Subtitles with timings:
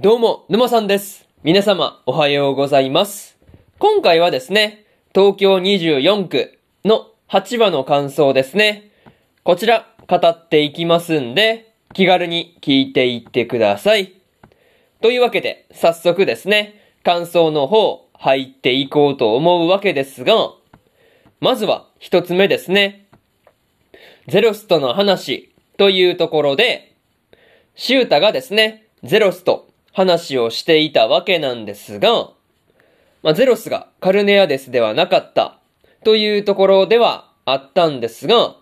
[0.00, 1.26] どうも、沼さんです。
[1.42, 3.36] 皆様、おはようございます。
[3.80, 8.92] 今回はですね、東京24区の8話の感想ですね。
[9.42, 14.12] こちら、語っていきますんで、気軽に聞いていってください。
[15.00, 20.52] というわけで、早速ですね、感想の方、入っていこうと思うわけですが、
[21.40, 23.08] まずは一つ目ですね。
[24.28, 26.94] ゼロスとの話というところで、
[27.74, 32.30] シュータがですね、ゼロスと話をしていたわけなんですが、
[33.22, 35.58] まあ、ゼロスがカルネアデスではなかった
[36.04, 38.56] というところではあったんですが、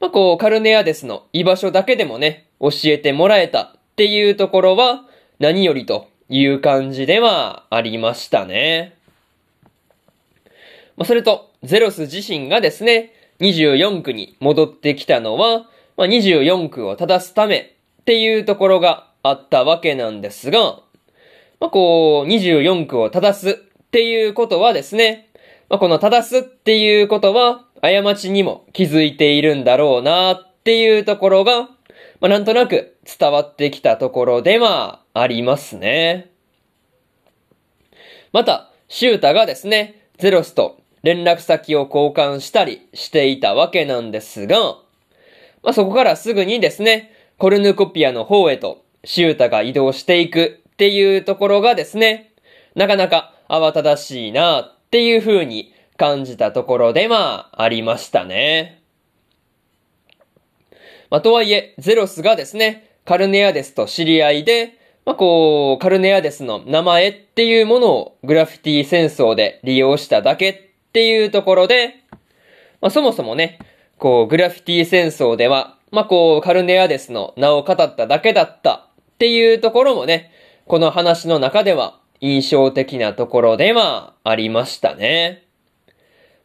[0.00, 5.04] まあ、こう、カルネアデスの居場所だけでもね、教えてもらえたっていうところは
[5.40, 8.96] 何よりという感じではありましたね。
[10.96, 20.80] まあ、それと、ゼロス自身がですね、24区に戻ってきたのは、まあ、24区を正すためっていうところがあったわけなんですが、
[21.60, 25.28] まあ、こう、24区を正すっていうことはですね、
[25.68, 31.68] まあ、この正すっていうことは、過ちにも気づいているんだろうなっていうところが、
[32.20, 36.30] まあ、なんとなく伝わってきたところではありますね。
[38.32, 44.58] また、シュータがですね、ゼロスと連絡先を交換したりしていたわけなんですが、
[45.62, 52.32] まあ、そこからすぐにですね、コルヌコピアの方へとシュータが移動していくっていうところがですね、
[52.74, 58.82] なかなか慌ただしいなっていう風に感じたところでまあありましたね。
[61.10, 70.56] まあ、とはいえ、ゼロスがですね、カルネアデスと知り合いで、まあ、こう、カルネアデスの名前っていうものをグラフィティ戦争で利用しただけっ
[70.92, 72.04] ていうところで、
[72.82, 73.58] まあ、そもそもね、
[73.96, 78.87] こう、グラフィティ戦争では、まあ、こう、カルネアデスの名を語っただけだった
[79.18, 80.30] っていうところもね、
[80.68, 85.42] この話の中では印象的なところではありましたね。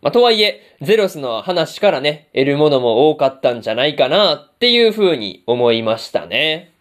[0.02, 6.72] まあ、とはいえ、ゼロスの話からね、得るものも多かったんじゃないかなっていう風に思いましたね。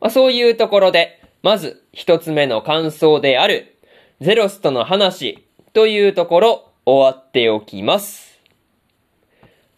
[0.00, 3.76] まあ、そういうところで、まず一つ目の感想である、
[4.22, 5.44] ゼロスとの話
[5.74, 8.40] というところ終わっておきます。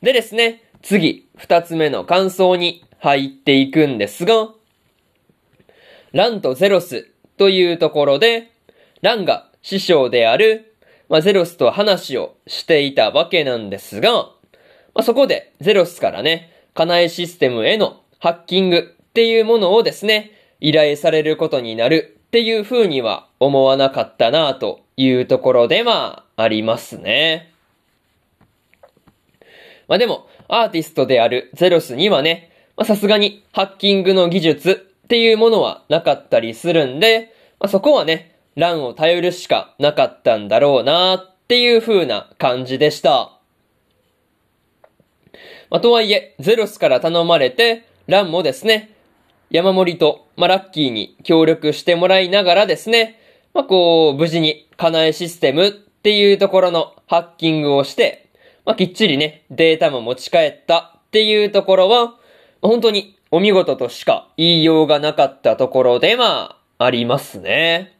[0.02, 4.50] でですね、次、二つ目の感想に入っていくんですが、
[6.12, 8.50] ランとゼロスというところで、
[9.02, 10.74] ランが師匠である、
[11.08, 14.30] まあ、ゼロスと話をしていたわけなんですが、ま
[15.00, 27.52] あ、そこでゼロスからね、カナエシステムへのハッキングっていうものをですね、依頼されることになるっていう風には思わなかったなというところではありますね。
[29.88, 32.50] まあでも、アーティストであるゼロスにはね、
[32.84, 43.38] さすがにハッキングの技術っていうものはなかったりするんで、まあそこはね、ランを頼るしかなかったんだろうなっていう風な感じでした。
[45.70, 48.96] まあとはいえ、ゼロスから頼まれて、ランもですね、
[49.50, 53.20] 山盛と、まあ、ラッキーに協力してもらいながらですね、
[53.54, 58.28] まあ、こう、無事に、カナエシステムっていうところのハッキングをして、
[58.64, 62.14] まあ、きっちりね、データも持ち帰ったっていうところは、
[62.60, 67.94] 本当にお見事としか言いようがなかったところで、まあ、りますね。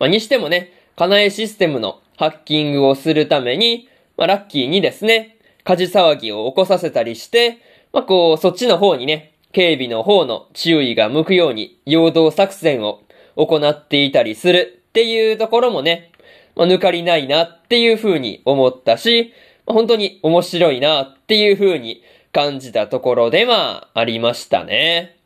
[0.00, 7.60] まあ、にしてもね、カナエシステムのハッキングをするために、まあ、ラッキーにですね、火事騒ぎを起こさせたりして、
[7.92, 13.04] まあ、こう、そっちの方にね、警備の方の注意が向くように、陽動作戦を
[13.36, 16.10] 行っていたりするっていうところもね、
[16.56, 19.32] まあ、抜かりないなっていう風に思ったし、
[19.64, 25.16] まあ、本当に面白いなっていう風に感じたところではありましたね。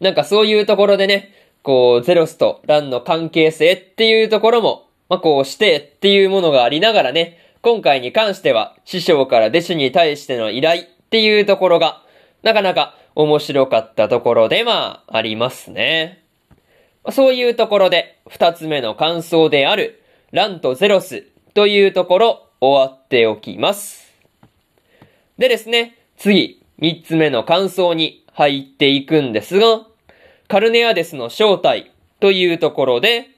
[0.00, 12.02] なんかそういうところでね、こう、ゼロスとランの関係性っていうところも、まあ、こうしてっていうものがありながらね、今回に関しては師匠から弟子に対しての依頼っていうところが、
[12.42, 16.24] なかなか面白かったところではありますね。
[17.10, 20.02] そういうところで、二つ目の感想である、
[20.32, 21.24] ランとゼロス
[21.54, 24.11] というところ、終わっておきます。
[25.42, 29.88] でですね、次、三つ目の感想に入っていくんですが、
[30.46, 31.90] カルネアデスの正体
[32.20, 33.28] というところで、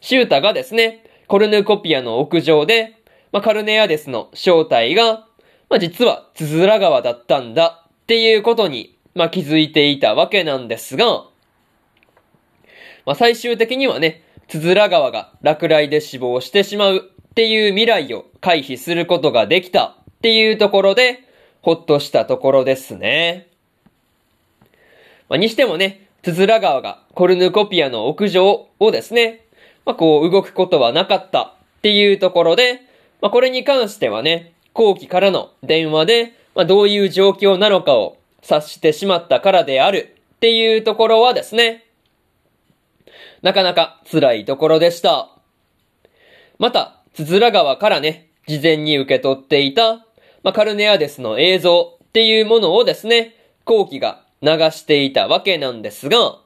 [0.00, 3.00] シュータがですね、コルヌコピアの屋上で、
[3.30, 5.28] まあ、カルネアデスの正体が、
[5.70, 11.26] まあ、実はつづら川だったんだっていうことに、まあ、気づいていたわけなんですが、
[13.06, 21.24] まあ、最終的にはね、つづら川が落雷で死亡してしまうっていう未来を回避することができたっていうところで、
[21.62, 23.48] ほっとしたところですね。
[25.28, 29.44] まあ、にしてもね、つづら川がコルヌコピアの屋上をですね、
[29.84, 31.42] まあ、こう動くことはなかった
[31.78, 32.82] っていうところで、
[33.20, 41.84] まあ、これに関してはね、後期からの電話で、まあ、どういう状況なのかを察してしまったからであるっていうところはですね、
[43.42, 45.30] なかなか辛いところでした。
[46.58, 50.04] また、つづら川からね、事前に受け取っていた、
[50.42, 56.38] まあ、カルネアデスの映像っていうものをですね、後期が流していたわけなんですが、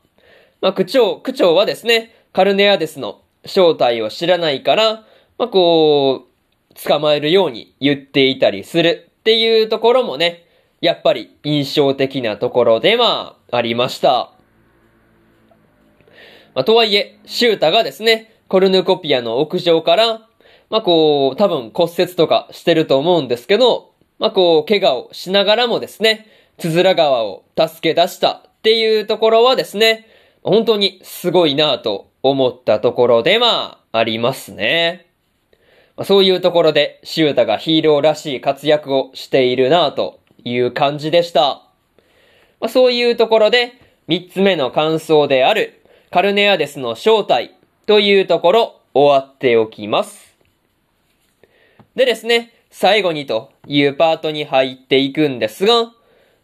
[0.61, 5.05] まあ、区長、区長はですね、カルネアデスの正体を知らないから、
[5.39, 10.47] まあ、こう、捕まえるように言っていたりするっていうところもね、
[10.81, 14.33] やっぱり印象的なところではありました。
[16.55, 20.29] まあ、とはいえ、シュータがですね、コルヌコピアの屋上から、
[20.73, 26.27] まあ、こう、多分骨折とかしてると思うんですけど、まあ、こう、怪我をしながらもですね、
[26.57, 30.07] つづら川を助け出したっていうところはですね、
[30.43, 35.09] 本当にすごいなぁと思ったところではありますね。
[35.99, 41.69] まあ、そういうところで、シュータがヒーローらしい活躍をしているなぁという感じでした。
[42.61, 43.75] まあ、そういうところで、
[44.07, 47.55] 三つ目の感想である、カルネアデスの正体
[47.85, 50.32] というところ終わっておきます。
[51.95, 55.93] でですね、最後にというパートに入っていくんですが、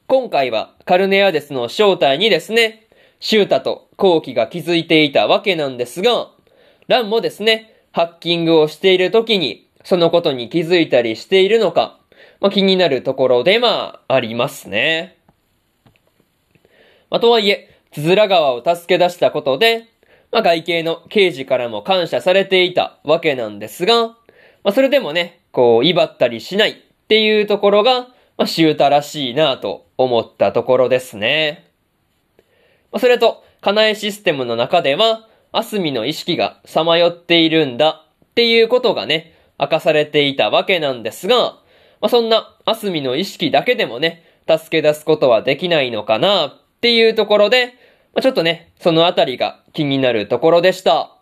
[0.07, 2.87] 今回はカルネアデスの正体にですね、
[3.21, 6.31] シュータとコウキが気づいていたわけなんですが、
[6.87, 11.99] ランもですね、ハッキングをしている時に、そのことに気づいたりしているのか、
[12.41, 15.17] まあ、気になるところでまあ、ありますね。
[17.11, 19.87] まあ、とはいえ、つづら川を助け出したことで、
[20.31, 24.17] まあ、外形の刑事からも感謝されていたわけなんですが、ま
[24.65, 26.75] あ、それでもね、こう、威張ったりしないっ
[27.09, 31.71] ていうところが、まあ、シュータらしいなと思ったところですね。
[32.93, 41.37] まあ、それと、カナエシステムの中では、アスミの意識がさまよっているんだっていうことがね、明かされていたわけなんですが、
[42.01, 47.75] まあ、そんなアスミの意識だけでもね、助け出すことはできないのかなっていうところで、
[48.15, 51.17] まあ、ちょっとね、そのあたりが気になるところでした。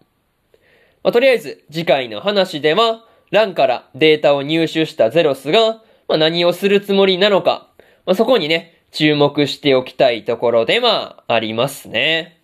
[1.02, 7.69] まあ、とりあえず、次回の話では、ランからデータを入手したゼロスが、まあ、何をするつもりなのか、
[8.05, 12.40] まあ、そこにね、注目しておきたいところではありますね。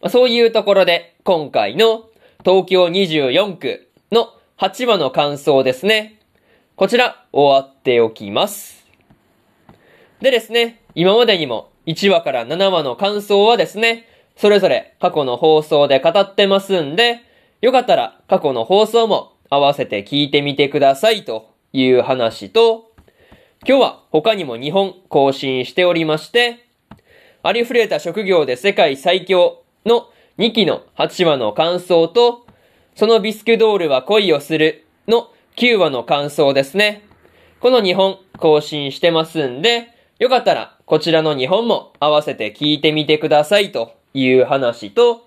[0.00, 2.08] まあ、そういうところで、今回の
[2.44, 6.20] 東京24区の8話の感想ですね。
[6.74, 8.84] こちら、終わっておきます。
[10.20, 14.06] でですね、今までにも1話から7話の感想はですね、
[14.36, 17.20] それぞれ過去の放送で語ってますんで、
[17.60, 22.92] よかったら過去の放送も合わせて聞いてみてくださいという話と、
[23.66, 26.66] 今日は他にも2本更新しておりまして、
[27.42, 32.46] ありふれた職業で世界最強の2期の8話の感想と、
[32.94, 37.02] そのビスクドールは恋をするの9話の感想ですね。
[37.60, 39.88] この2本更新してますんで、
[40.18, 45.26] よかったら、こちらの2本も合わせて聞いてみてくださいという話と、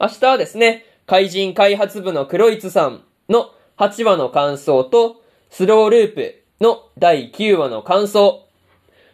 [0.00, 8.46] 明日はですね、怪人開発部の黒ツさんの8話の感想と、スローループの第9話の感想、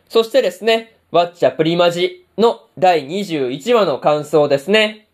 [0.08, 5.06] そしてですね、ワッチャプリマジの第21話の感想ですね。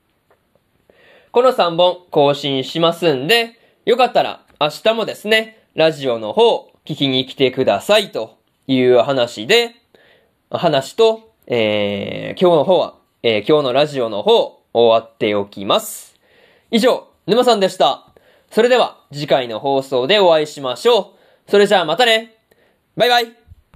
[1.33, 9.75] この3本更新しますんで、よかったら明日もですね、ラジオの方聞きに来てくださいという話で、
[10.51, 16.15] 話と、えー、今日の方は、えー、今日のラジオの方、終わっておきます。
[16.71, 18.06] 以上、沼さんでした。
[18.51, 21.01] それでは、次回の放送でお会いしましょ
[21.47, 21.51] う。
[21.51, 22.35] それじゃあまたね
[22.97, 23.46] バイバイ